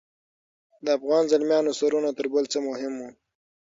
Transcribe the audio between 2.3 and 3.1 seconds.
بل څه مهم وو.